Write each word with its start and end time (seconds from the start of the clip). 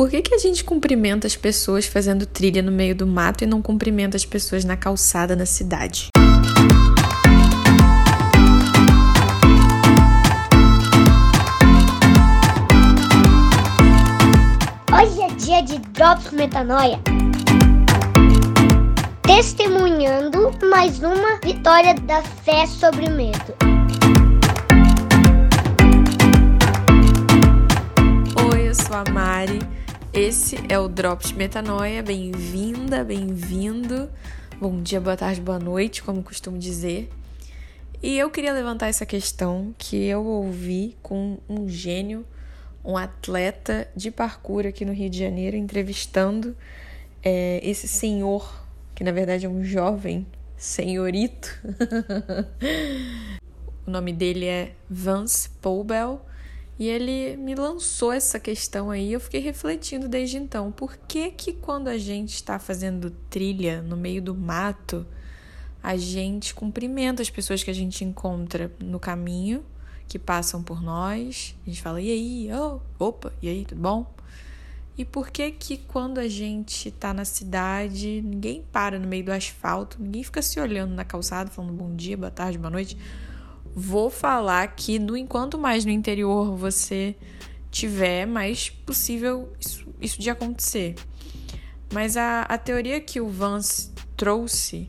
Por 0.00 0.08
que, 0.08 0.22
que 0.22 0.34
a 0.34 0.38
gente 0.38 0.64
cumprimenta 0.64 1.26
as 1.26 1.36
pessoas 1.36 1.84
fazendo 1.84 2.24
trilha 2.24 2.62
no 2.62 2.72
meio 2.72 2.94
do 2.94 3.06
mato 3.06 3.44
e 3.44 3.46
não 3.46 3.60
cumprimenta 3.60 4.16
as 4.16 4.24
pessoas 4.24 4.64
na 4.64 4.74
calçada 4.74 5.36
na 5.36 5.44
cidade? 5.44 6.08
Hoje 14.90 15.20
é 15.20 15.28
dia 15.34 15.60
de 15.60 15.78
Drops 15.90 16.32
Metanoia. 16.32 16.98
Testemunhando 19.20 20.50
mais 20.70 21.00
uma 21.00 21.38
vitória 21.44 21.92
da 21.92 22.22
fé 22.22 22.64
sobre 22.64 23.04
o 23.04 23.10
medo. 23.10 23.54
Oi, 28.50 28.66
eu 28.66 28.74
sou 28.74 28.96
a 28.96 29.04
Mari 29.12 29.58
esse 30.12 30.56
é 30.68 30.78
o 30.78 30.88
Drops 30.88 31.32
Metanoia. 31.32 32.02
Bem-vinda, 32.02 33.04
bem-vindo. 33.04 34.10
Bom 34.60 34.82
dia, 34.82 35.00
boa 35.00 35.16
tarde, 35.16 35.40
boa 35.40 35.58
noite, 35.58 36.02
como 36.02 36.22
costumo 36.22 36.58
dizer. 36.58 37.08
E 38.02 38.18
eu 38.18 38.28
queria 38.30 38.52
levantar 38.52 38.88
essa 38.88 39.06
questão 39.06 39.74
que 39.78 40.04
eu 40.04 40.24
ouvi 40.24 40.96
com 41.02 41.38
um 41.48 41.68
gênio, 41.68 42.24
um 42.84 42.96
atleta 42.96 43.88
de 43.94 44.10
parkour 44.10 44.66
aqui 44.66 44.84
no 44.84 44.92
Rio 44.92 45.08
de 45.08 45.18
Janeiro, 45.18 45.56
entrevistando 45.56 46.56
é, 47.22 47.60
esse 47.62 47.86
senhor, 47.86 48.64
que 48.94 49.04
na 49.04 49.12
verdade 49.12 49.46
é 49.46 49.48
um 49.48 49.62
jovem 49.62 50.26
senhorito. 50.56 51.56
o 53.86 53.90
nome 53.90 54.12
dele 54.12 54.46
é 54.46 54.72
Vance 54.88 55.48
Poubel. 55.60 56.24
E 56.80 56.88
ele 56.88 57.36
me 57.36 57.54
lançou 57.54 58.10
essa 58.10 58.40
questão 58.40 58.90
aí, 58.90 59.12
eu 59.12 59.20
fiquei 59.20 59.38
refletindo 59.38 60.08
desde 60.08 60.38
então. 60.38 60.72
Por 60.72 60.96
que 60.96 61.30
que 61.30 61.52
quando 61.52 61.88
a 61.88 61.98
gente 61.98 62.36
está 62.36 62.58
fazendo 62.58 63.10
trilha 63.28 63.82
no 63.82 63.98
meio 63.98 64.22
do 64.22 64.34
mato, 64.34 65.06
a 65.82 65.94
gente 65.98 66.54
cumprimenta 66.54 67.20
as 67.20 67.28
pessoas 67.28 67.62
que 67.62 67.70
a 67.70 67.74
gente 67.74 68.02
encontra 68.02 68.72
no 68.82 68.98
caminho, 68.98 69.62
que 70.08 70.18
passam 70.18 70.62
por 70.62 70.80
nós. 70.80 71.54
A 71.66 71.68
gente 71.68 71.82
fala, 71.82 72.00
e 72.00 72.10
aí? 72.10 72.48
Oh, 72.50 72.80
opa, 72.98 73.30
e 73.42 73.48
aí, 73.50 73.66
tudo 73.66 73.82
bom? 73.82 74.10
E 74.96 75.04
por 75.04 75.30
que 75.30 75.50
que 75.50 75.76
quando 75.76 76.16
a 76.16 76.28
gente 76.28 76.88
está 76.88 77.12
na 77.12 77.26
cidade, 77.26 78.22
ninguém 78.24 78.64
para 78.72 78.98
no 78.98 79.06
meio 79.06 79.26
do 79.26 79.32
asfalto, 79.32 79.98
ninguém 80.00 80.24
fica 80.24 80.40
se 80.40 80.58
olhando 80.58 80.94
na 80.94 81.04
calçada, 81.04 81.50
falando 81.50 81.74
bom 81.74 81.94
dia, 81.94 82.16
boa 82.16 82.30
tarde, 82.30 82.56
boa 82.56 82.70
noite 82.70 82.96
vou 83.74 84.10
falar 84.10 84.66
que 84.74 84.98
no 84.98 85.16
enquanto 85.16 85.58
mais 85.58 85.84
no 85.84 85.90
interior 85.90 86.56
você 86.56 87.14
tiver, 87.70 88.26
mais 88.26 88.68
possível 88.68 89.52
isso, 89.60 89.86
isso 90.00 90.20
de 90.20 90.30
acontecer. 90.30 90.96
Mas 91.92 92.16
a, 92.16 92.42
a 92.42 92.58
teoria 92.58 93.00
que 93.00 93.20
o 93.20 93.28
Vance 93.28 93.90
trouxe 94.16 94.88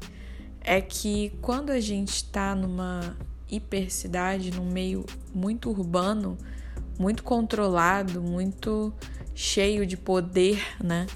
é 0.62 0.82
que 0.82 1.32
quando 1.42 1.72
a 1.72 1.80
gente 1.80 2.16
está 2.18 2.56
numa 2.56 3.16
hipercidade, 3.50 4.52
num 4.52 4.70
meio 4.70 5.06
muito 5.34 5.70
urbano, 5.70 6.38
muito 6.98 7.24
controlado, 7.24 8.22
muito 8.22 8.94
cheio 9.34 9.86
de 9.86 9.98
poder, 9.98 10.62
né? 10.84 11.08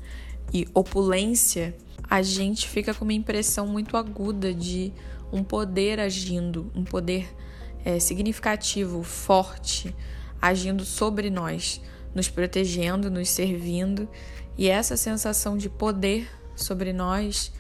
E 0.54 0.68
opulência, 0.74 1.76
a 2.10 2.22
gente 2.22 2.68
fica 2.68 2.94
com 2.94 3.04
uma 3.04 3.14
impressão 3.14 3.68
muito 3.68 3.96
aguda 3.96 4.54
de 4.54 4.92
um 5.32 5.44
poder 5.44 6.00
agindo, 6.00 6.72
um 6.76 6.84
poder 6.84 7.28
é, 7.86 8.00
significativo, 8.00 9.04
forte, 9.04 9.96
agindo 10.42 10.84
sobre 10.84 11.30
nós, 11.30 11.80
nos 12.14 12.28
protegendo, 12.28 13.10
nos 13.12 13.30
servindo, 13.30 14.10
e 14.58 14.68
essa 14.68 14.98
sensação 14.98 15.56
de 15.56 15.70
poder 15.70 16.28
sobre 16.56 16.92
nós 16.92 17.54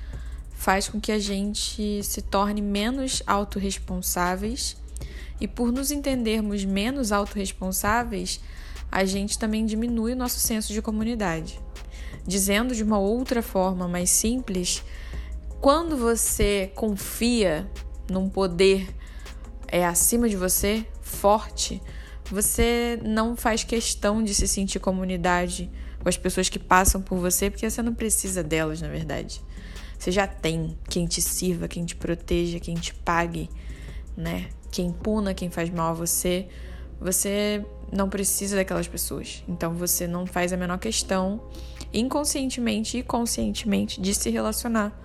faz 0.56 0.90
com 0.90 1.00
que 1.00 1.12
a 1.12 1.20
gente 1.20 2.02
se 2.03 2.22
torne 2.22 2.62
menos 2.62 3.22
autorresponsáveis 3.28 4.78
e 5.40 5.47
por 5.47 5.72
nos 5.72 5.91
entendermos 5.91 6.63
menos 6.63 7.12
autorresponsáveis, 7.12 8.40
a 8.92 9.03
gente 9.03 9.38
também 9.38 9.66
diminui 9.66 10.13
o 10.13 10.16
nosso 10.16 10.40
senso 10.40 10.72
de 10.72 10.81
comunidade. 10.81 11.59
Dizendo 12.25 12.74
de 12.74 12.84
uma 12.84 12.97
outra 12.97 13.42
forma 13.44 13.88
mais 13.88 14.09
simples, 14.09 14.84
quando 15.59 15.97
você 15.97 16.72
confia 16.74 17.69
num 18.09 18.30
poder 18.30 18.88
é 19.75 19.86
acima 19.86 20.30
de 20.30 20.38
você, 20.38 20.86
forte, 21.02 21.81
você 22.31 22.97
não 23.03 23.36
faz 23.36 23.66
questão 23.66 24.24
de 24.24 24.34
se 24.34 24.47
sentir 24.47 24.80
comunidade 24.80 25.69
com 26.00 26.08
as 26.08 26.16
pessoas 26.16 26.47
que 26.47 26.58
passam 26.58 27.02
por 27.02 27.18
você, 27.19 27.50
porque 27.50 27.69
você 27.69 27.81
não 27.81 27.94
precisa 27.94 28.41
delas, 28.41 28.81
na 28.81 28.88
verdade. 28.88 29.44
Você 30.00 30.13
já 30.13 30.25
tem 30.25 30.78
quem 30.90 31.06
te 31.06 31.22
sirva, 31.22 31.68
quem 31.68 31.84
te 31.84 31.94
proteja, 31.94 32.58
quem 32.58 32.75
te 32.75 32.94
pague, 32.94 33.50
né? 34.16 34.47
Quem 34.72 34.91
puna 34.94 35.34
quem 35.34 35.50
faz 35.50 35.69
mal 35.69 35.92
a 35.92 35.94
você. 35.94 36.47
Você 37.02 37.66
não 37.92 38.09
precisa 38.09 38.56
daquelas 38.56 38.88
pessoas. 38.88 39.44
Então 39.46 39.74
você 39.74 40.07
não 40.07 40.25
faz 40.25 40.53
a 40.53 40.57
menor 40.57 40.80
questão, 40.80 41.42
inconscientemente 41.94 43.00
e 43.00 43.03
conscientemente, 43.03 44.00
de 44.00 44.16
se 44.16 44.30
relacionar. 44.30 44.97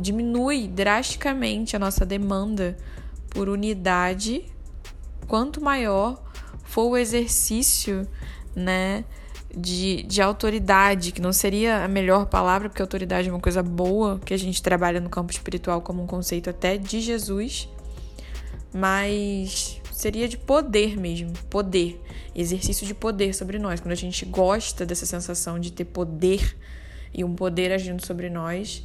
Diminui 0.00 0.68
drasticamente 0.68 1.76
a 1.76 1.78
nossa 1.78 2.06
demanda 2.06 2.78
por 3.34 3.48
unidade, 3.48 4.46
quanto 5.26 5.60
maior 5.60 6.22
for 6.62 6.84
o 6.90 6.96
exercício, 6.96 8.08
né, 8.54 9.04
de, 9.54 10.04
de 10.04 10.22
autoridade, 10.22 11.12
que 11.12 11.20
não 11.20 11.32
seria 11.32 11.84
a 11.84 11.88
melhor 11.88 12.26
palavra, 12.26 12.68
porque 12.68 12.80
autoridade 12.80 13.28
é 13.28 13.32
uma 13.32 13.40
coisa 13.40 13.62
boa, 13.62 14.20
que 14.24 14.32
a 14.32 14.36
gente 14.36 14.62
trabalha 14.62 15.00
no 15.00 15.10
campo 15.10 15.32
espiritual 15.32 15.82
como 15.82 16.02
um 16.02 16.06
conceito 16.06 16.48
até 16.48 16.78
de 16.78 17.00
Jesus, 17.00 17.68
mas 18.72 19.80
seria 19.92 20.28
de 20.28 20.36
poder 20.36 20.96
mesmo, 20.96 21.32
poder, 21.50 22.00
exercício 22.34 22.86
de 22.86 22.94
poder 22.94 23.34
sobre 23.34 23.58
nós. 23.58 23.80
Quando 23.80 23.92
a 23.92 23.96
gente 23.96 24.24
gosta 24.24 24.84
dessa 24.86 25.06
sensação 25.06 25.58
de 25.58 25.72
ter 25.72 25.84
poder 25.84 26.56
e 27.12 27.24
um 27.24 27.34
poder 27.34 27.72
agindo 27.72 28.04
sobre 28.04 28.28
nós, 28.28 28.84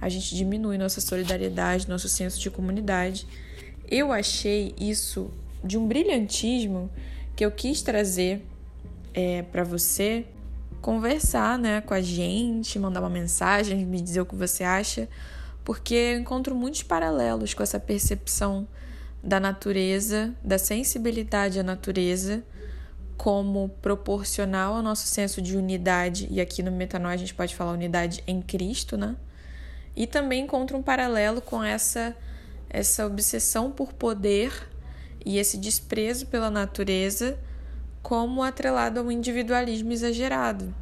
a 0.00 0.08
gente 0.08 0.34
diminui 0.34 0.78
nossa 0.78 1.00
solidariedade, 1.00 1.88
nosso 1.88 2.08
senso 2.08 2.40
de 2.40 2.50
comunidade 2.50 3.26
eu 3.90 4.12
achei 4.12 4.74
isso 4.78 5.30
de 5.62 5.78
um 5.78 5.86
brilhantismo 5.86 6.90
que 7.34 7.44
eu 7.44 7.50
quis 7.50 7.82
trazer 7.82 8.44
é, 9.12 9.42
para 9.42 9.64
você 9.64 10.26
conversar 10.80 11.58
né, 11.58 11.80
com 11.80 11.94
a 11.94 12.00
gente, 12.00 12.78
mandar 12.78 13.00
uma 13.00 13.10
mensagem, 13.10 13.84
me 13.84 14.00
dizer 14.00 14.20
o 14.20 14.26
que 14.26 14.36
você 14.36 14.62
acha, 14.62 15.08
porque 15.64 15.94
eu 15.94 16.20
encontro 16.20 16.54
muitos 16.54 16.82
paralelos 16.82 17.54
com 17.54 17.62
essa 17.62 17.80
percepção 17.80 18.68
da 19.22 19.40
natureza, 19.40 20.32
da 20.44 20.58
sensibilidade 20.58 21.58
à 21.58 21.62
natureza, 21.62 22.44
como 23.16 23.70
proporcional 23.82 24.74
ao 24.74 24.82
nosso 24.82 25.06
senso 25.08 25.42
de 25.42 25.56
unidade, 25.56 26.28
e 26.30 26.40
aqui 26.40 26.62
no 26.62 26.70
Metanói 26.70 27.14
a 27.14 27.16
gente 27.16 27.34
pode 27.34 27.56
falar 27.56 27.72
unidade 27.72 28.22
em 28.26 28.40
Cristo, 28.40 28.96
né? 28.96 29.16
E 29.96 30.06
também 30.06 30.44
encontro 30.44 30.76
um 30.76 30.82
paralelo 30.82 31.40
com 31.40 31.64
essa 31.64 32.14
essa 32.68 33.06
obsessão 33.06 33.70
por 33.70 33.92
poder 33.92 34.52
e 35.24 35.38
esse 35.38 35.56
desprezo 35.56 36.26
pela 36.26 36.50
natureza 36.50 37.38
como 38.02 38.42
atrelado 38.42 39.00
a 39.00 39.02
um 39.02 39.10
individualismo 39.10 39.92
exagerado. 39.92 40.72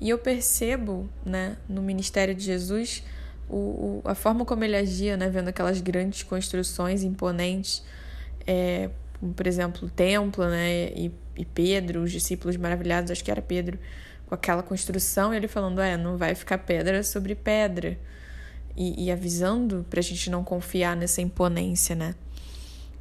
E 0.00 0.10
eu 0.10 0.18
percebo, 0.18 1.08
né, 1.24 1.56
no 1.68 1.82
ministério 1.82 2.34
de 2.34 2.44
Jesus, 2.44 3.02
o, 3.48 3.56
o, 3.56 4.02
a 4.04 4.14
forma 4.14 4.44
como 4.44 4.62
ele 4.62 4.76
agia, 4.76 5.16
né, 5.16 5.28
vendo 5.28 5.48
aquelas 5.48 5.80
grandes 5.80 6.22
construções 6.22 7.02
imponentes, 7.02 7.82
é, 8.46 8.90
por 9.34 9.46
exemplo, 9.46 9.88
o 9.88 9.90
templo, 9.90 10.44
né, 10.46 10.92
e, 10.94 11.10
e 11.36 11.44
Pedro, 11.44 12.02
os 12.02 12.12
discípulos 12.12 12.56
maravilhados, 12.56 13.10
acho 13.10 13.24
que 13.24 13.30
era 13.30 13.42
Pedro, 13.42 13.78
com 14.26 14.34
aquela 14.34 14.62
construção, 14.62 15.32
e 15.32 15.36
ele 15.36 15.48
falando, 15.48 15.80
é, 15.80 15.96
não 15.96 16.16
vai 16.16 16.34
ficar 16.34 16.58
pedra 16.58 17.02
sobre 17.02 17.34
pedra 17.34 17.98
e, 18.76 19.04
e 19.04 19.10
avisando 19.10 19.84
para 19.88 20.00
a 20.00 20.02
gente 20.02 20.30
não 20.30 20.42
confiar 20.42 20.96
nessa 20.96 21.20
imponência, 21.20 21.94
né? 21.94 22.14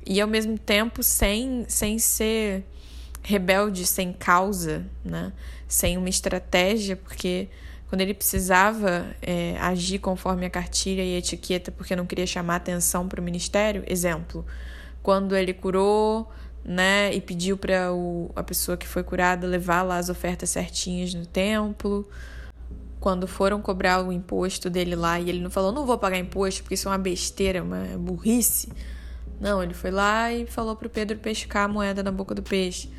E 0.05 0.19
ao 0.19 0.27
mesmo 0.27 0.57
tempo 0.57 1.01
sem, 1.01 1.65
sem 1.67 1.97
ser 1.97 2.63
rebelde, 3.21 3.85
sem 3.85 4.11
causa, 4.11 4.85
né? 5.03 5.31
Sem 5.67 5.97
uma 5.97 6.09
estratégia, 6.09 6.95
porque 6.95 7.47
quando 7.87 8.01
ele 8.01 8.13
precisava 8.13 9.05
é, 9.21 9.55
agir 9.59 9.99
conforme 9.99 10.45
a 10.45 10.49
cartilha 10.49 11.03
e 11.03 11.15
a 11.15 11.19
etiqueta, 11.19 11.71
porque 11.71 11.95
não 11.95 12.05
queria 12.05 12.25
chamar 12.25 12.55
atenção 12.57 13.07
para 13.07 13.21
o 13.21 13.23
ministério, 13.23 13.83
exemplo, 13.87 14.45
quando 15.01 15.35
ele 15.35 15.53
curou, 15.53 16.29
né, 16.65 17.13
e 17.13 17.19
pediu 17.19 17.57
para 17.57 17.89
a 18.35 18.43
pessoa 18.43 18.77
que 18.77 18.87
foi 18.87 19.03
curada 19.03 19.45
levar 19.45 19.83
lá 19.83 19.97
as 19.97 20.09
ofertas 20.09 20.49
certinhas 20.49 21.13
no 21.13 21.25
templo, 21.25 22.07
quando 23.03 23.27
foram 23.27 23.61
cobrar 23.61 24.01
o 24.01 24.13
imposto 24.13 24.69
dele 24.69 24.95
lá 24.95 25.19
e 25.19 25.27
ele 25.27 25.41
não 25.41 25.49
falou, 25.49 25.73
não 25.73 25.85
vou 25.85 25.97
pagar 25.97 26.17
imposto 26.17 26.63
porque 26.63 26.75
isso 26.75 26.87
é 26.87 26.91
uma 26.91 26.97
besteira, 26.97 27.61
uma 27.61 27.83
burrice. 27.97 28.69
Não, 29.41 29.61
ele 29.61 29.73
foi 29.73 29.91
lá 29.91 30.31
e 30.31 30.45
falou 30.45 30.73
pro 30.73 30.89
Pedro 30.89 31.17
pescar 31.17 31.65
a 31.65 31.67
moeda 31.67 32.01
na 32.01 32.13
boca 32.13 32.33
do 32.33 32.41
peixe. 32.41 32.89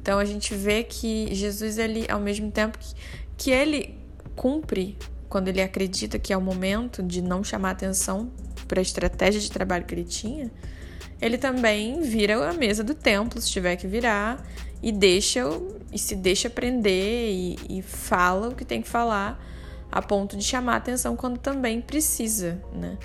Então 0.00 0.20
a 0.20 0.24
gente 0.24 0.54
vê 0.54 0.84
que 0.84 1.34
Jesus, 1.34 1.76
ele, 1.76 2.06
ao 2.08 2.20
mesmo 2.20 2.52
tempo 2.52 2.78
que, 2.78 2.94
que 3.36 3.50
ele 3.50 3.98
cumpre 4.36 4.96
quando 5.28 5.48
ele 5.48 5.60
acredita 5.60 6.20
que 6.20 6.32
é 6.32 6.36
o 6.36 6.40
momento 6.40 7.02
de 7.02 7.20
não 7.20 7.42
chamar 7.42 7.72
atenção 7.72 8.30
para 8.68 8.78
a 8.78 8.82
estratégia 8.82 9.40
de 9.40 9.50
trabalho 9.50 9.84
que 9.86 9.92
ele 9.92 10.04
tinha, 10.04 10.52
ele 11.20 11.36
também 11.36 12.00
vira 12.00 12.48
a 12.48 12.52
mesa 12.52 12.84
do 12.84 12.94
templo, 12.94 13.40
se 13.40 13.50
tiver 13.50 13.74
que 13.74 13.88
virar, 13.88 14.40
e 14.82 14.92
deixa 14.92 15.44
e 15.92 15.98
se 15.98 16.14
deixa 16.14 16.50
prender 16.50 17.30
e, 17.30 17.58
e 17.68 17.82
fala 17.82 18.48
o 18.48 18.54
que 18.54 18.64
tem 18.64 18.82
que 18.82 18.88
falar 18.88 19.42
a 19.90 20.02
ponto 20.02 20.36
de 20.36 20.44
chamar 20.44 20.76
atenção 20.76 21.16
quando 21.16 21.38
também 21.38 21.80
precisa, 21.80 22.62
né? 22.72 22.98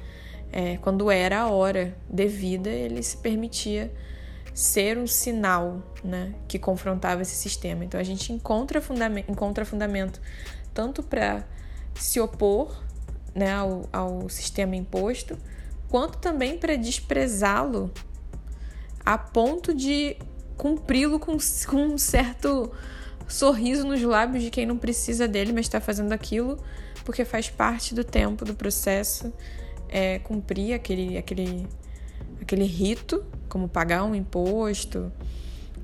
É, 0.51 0.77
quando 0.77 1.09
era 1.09 1.41
a 1.41 1.49
hora 1.49 1.97
devida, 2.07 2.69
ele 2.69 3.01
se 3.01 3.17
permitia 3.17 3.91
ser 4.53 4.99
um 4.99 5.07
sinal 5.07 5.81
né, 6.03 6.35
que 6.47 6.59
confrontava 6.59 7.23
esse 7.23 7.35
sistema. 7.35 7.83
Então 7.83 7.99
a 7.99 8.03
gente 8.03 8.31
encontra 8.31 8.79
fundamento, 8.79 9.31
encontra 9.31 9.65
fundamento 9.65 10.21
tanto 10.71 11.01
para 11.01 11.43
se 11.95 12.19
opor 12.19 12.83
né, 13.33 13.51
ao, 13.51 13.89
ao 13.91 14.29
sistema 14.29 14.75
imposto, 14.75 15.37
quanto 15.89 16.19
também 16.19 16.57
para 16.57 16.75
desprezá-lo 16.75 17.91
a 19.03 19.17
ponto 19.17 19.73
de 19.73 20.17
cumpri-lo 20.57 21.19
com, 21.19 21.38
com 21.67 21.85
um 21.85 21.97
certo 21.97 22.71
sorriso 23.27 23.85
nos 23.85 24.01
lábios 24.01 24.44
de 24.44 24.50
quem 24.50 24.65
não 24.65 24.77
precisa 24.77 25.27
dele, 25.27 25.53
mas 25.53 25.65
está 25.65 25.79
fazendo 25.79 26.11
aquilo 26.11 26.57
porque 27.03 27.25
faz 27.25 27.50
parte 27.50 27.94
do 27.94 28.03
tempo 28.03 28.45
do 28.45 28.53
processo 28.53 29.31
é, 29.89 30.19
cumprir 30.19 30.73
aquele, 30.73 31.17
aquele, 31.17 31.67
aquele 32.41 32.65
rito, 32.65 33.23
como 33.47 33.67
pagar 33.67 34.03
um 34.03 34.15
imposto 34.15 35.11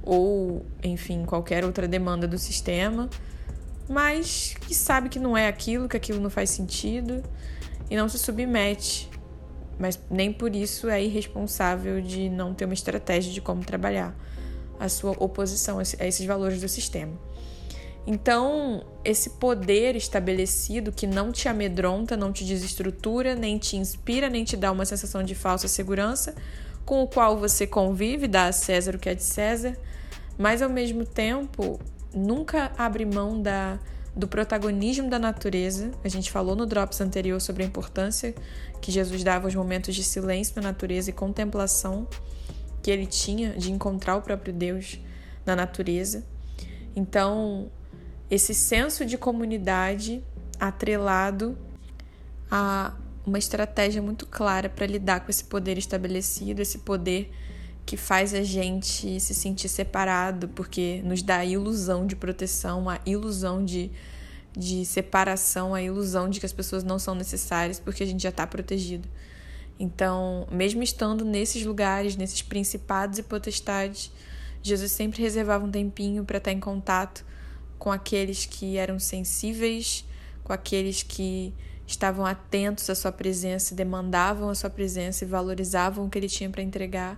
ou, 0.02 0.66
enfim, 0.84 1.26
qualquer 1.26 1.64
outra 1.64 1.88
demanda 1.88 2.28
do 2.28 2.38
sistema, 2.38 3.10
mas 3.88 4.56
que 4.62 4.74
sabe 4.74 5.10
que 5.10 5.20
não 5.20 5.38
é 5.38 5.48
aquilo, 5.48 5.88
que 5.88 5.98
aquilo 5.98 6.20
não 6.20 6.30
faz 6.30 6.50
sentido 6.50 7.22
e 7.90 7.96
não 7.96 8.08
se 8.08 8.18
submete, 8.18 9.10
mas 9.78 10.00
nem 10.10 10.32
por 10.32 10.56
isso 10.56 10.90
é 10.90 11.04
irresponsável 11.04 12.02
de 12.02 12.30
não 12.30 12.54
ter 12.54 12.66
uma 12.66 12.74
estratégia 12.74 13.32
de 13.32 13.42
como 13.42 13.64
trabalhar 13.64 14.16
a 14.80 14.88
sua 14.88 15.12
oposição 15.20 15.80
a 15.80 16.08
esses 16.08 16.26
valores 16.26 16.62
do 16.62 16.70
sistema. 16.70 17.14
Então, 18.08 18.84
esse 19.04 19.32
poder 19.32 19.96
estabelecido 19.96 20.92
que 20.92 21.06
não 21.06 21.32
te 21.32 21.48
amedronta, 21.48 22.18
não 22.18 22.32
te 22.32 22.44
desestrutura, 22.44 23.36
nem 23.36 23.58
te 23.58 23.76
inspira, 23.76 24.30
nem 24.30 24.44
te 24.44 24.58
dá 24.58 24.72
uma 24.72 24.86
sensação 24.86 25.22
de 25.22 25.36
falsa 25.36 25.68
segurança, 25.68 26.34
com 26.86 27.04
o 27.04 27.08
qual 27.08 27.38
você 27.38 27.68
convive, 27.68 28.28
dá 28.28 28.46
a 28.46 28.52
César 28.52 28.96
o 28.96 29.00
que 29.00 29.10
é 29.10 29.14
de 29.14 29.22
César, 29.22 29.78
mas 30.38 30.62
ao 30.62 30.70
mesmo 30.70 31.06
tempo 31.06 31.80
nunca 32.12 32.72
abre 32.78 33.06
mão 33.06 33.40
da, 33.40 33.78
do 34.16 34.28
protagonismo 34.28 35.10
da 35.10 35.20
natureza. 35.20 35.92
A 36.04 36.08
gente 36.08 36.32
falou 36.32 36.56
no 36.56 36.66
Drops 36.66 37.02
anterior 37.02 37.40
sobre 37.40 37.64
a 37.64 37.66
importância 37.68 38.34
que 38.82 38.92
Jesus 38.92 39.24
dava 39.24 39.46
aos 39.46 39.54
momentos 39.54 39.94
de 39.94 40.04
silêncio 40.04 40.56
na 40.56 40.64
natureza 40.64 41.12
e 41.12 41.14
contemplação 41.14 42.08
que 42.82 42.90
ele 42.92 43.06
tinha 43.06 43.54
de 43.54 43.72
encontrar 43.72 44.16
o 44.16 44.22
próprio 44.22 44.54
Deus 44.54 45.00
na 45.46 45.56
natureza. 45.56 46.26
Então, 46.96 47.72
esse 48.30 48.54
senso 48.54 49.06
de 49.06 49.18
comunidade 49.18 50.24
atrelado 50.60 51.58
a 52.50 52.94
uma 53.26 53.38
estratégia 53.38 54.02
muito 54.02 54.26
clara 54.26 54.70
para 54.70 54.86
lidar 54.86 55.22
com 55.22 55.30
esse 55.30 55.44
poder 55.44 55.78
estabelecido, 55.78 56.62
esse 56.62 56.80
poder 56.80 57.32
que 57.86 57.98
faz 57.98 58.34
a 58.34 58.44
gente 58.44 59.20
se 59.20 59.34
sentir 59.34 59.68
separado, 59.68 60.48
porque 60.50 61.02
nos 61.04 61.22
dá 61.22 61.38
a 61.38 61.46
ilusão 61.46 62.06
de 62.06 62.16
proteção, 62.16 62.90
a 62.90 63.00
ilusão 63.06 63.64
de, 63.64 63.92
de 64.56 64.86
separação, 64.86 65.74
a 65.74 65.82
ilusão 65.82 66.30
de 66.30 66.40
que 66.40 66.46
as 66.46 66.54
pessoas 66.54 66.84
não 66.84 67.00
são 67.00 67.16
necessárias 67.16 67.80
porque 67.80 68.04
a 68.04 68.06
gente 68.06 68.22
já 68.22 68.30
está 68.30 68.46
protegido. 68.46 69.08
Então, 69.80 70.46
mesmo 70.52 70.84
estando 70.84 71.24
nesses 71.24 71.66
lugares, 71.66 72.18
nesses 72.18 72.42
principados 72.42 73.18
e 73.18 73.24
potestades, 73.24 74.12
Jesus 74.62 74.92
sempre 74.92 75.22
reservava 75.22 75.64
um 75.64 75.72
tempinho 75.72 76.26
para 76.26 76.38
estar 76.38 76.52
em 76.52 76.60
contato 76.60 77.26
com 77.78 77.90
aqueles 77.90 78.46
que 78.46 78.76
eram 78.76 79.00
sensíveis, 79.00 80.06
com 80.44 80.52
aqueles 80.52 81.02
que 81.02 81.54
estavam 81.88 82.26
atentos 82.26 82.90
à 82.90 82.94
sua 82.94 83.12
presença, 83.12 83.74
demandavam 83.74 84.50
a 84.50 84.56
sua 84.56 84.70
presença 84.70 85.24
e 85.24 85.28
valorizavam 85.28 86.06
o 86.06 86.10
que 86.10 86.20
ele 86.20 86.28
tinha 86.28 86.50
para 86.50 86.62
entregar 86.62 87.18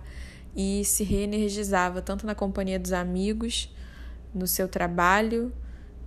e 0.54 0.84
se 0.84 1.02
reenergizava 1.02 2.00
tanto 2.00 2.24
na 2.24 2.34
companhia 2.34 2.78
dos 2.78 2.92
amigos, 2.92 3.74
no 4.32 4.46
seu 4.46 4.68
trabalho 4.68 5.52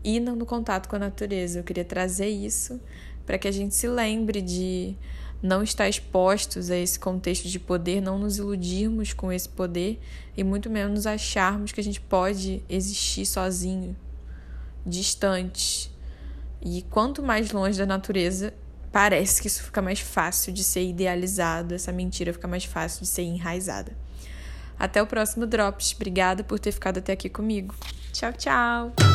e 0.04 0.20
no 0.20 0.46
contato 0.46 0.88
com 0.88 0.96
a 0.96 1.00
natureza. 1.00 1.60
Eu 1.60 1.64
queria 1.64 1.84
trazer 1.84 2.30
isso 2.30 2.80
para 3.26 3.38
que 3.38 3.48
a 3.48 3.52
gente 3.52 3.76
se 3.76 3.88
lembre 3.88 4.42
de 4.42 4.96
não 5.42 5.62
estar 5.62 5.88
expostos 5.88 6.72
a 6.72 6.78
esse 6.78 7.00
contexto 7.00 7.48
de 7.48 7.60
poder, 7.60 8.02
não 8.02 8.18
nos 8.18 8.38
iludirmos 8.38 9.14
com 9.14 9.32
esse 9.32 9.48
poder 9.48 10.00
e 10.36 10.44
muito 10.44 10.70
menos 10.70 11.06
acharmos 11.06 11.72
que 11.72 11.80
a 11.80 11.84
gente 11.84 12.02
pode 12.02 12.64
existir 12.70 13.26
sozinho, 13.26 13.96
distante. 14.86 15.92
E 16.62 16.82
quanto 16.90 17.22
mais 17.22 17.52
longe 17.52 17.78
da 17.78 17.86
natureza, 17.86 18.54
parece 18.92 19.42
que 19.42 19.48
isso 19.48 19.64
fica 19.64 19.82
mais 19.82 20.00
fácil 20.00 20.52
de 20.52 20.64
ser 20.64 20.88
idealizado, 20.88 21.76
essa 21.76 21.92
mentira 21.92 22.34
fica 22.34 22.48
mais 22.48 22.66
fácil 22.66 23.02
de 23.02 23.08
ser 23.08 23.24
enraizada. 23.24 23.92
Até 24.78 25.02
o 25.02 25.08
próximo 25.08 25.46
Drops. 25.46 25.94
Obrigada 25.96 26.44
por 26.44 26.60
ter 26.60 26.72
ficado 26.72 26.98
até 26.98 27.14
aqui 27.14 27.30
comigo. 27.30 27.74
Tchau, 28.12 28.34
tchau! 28.34 29.15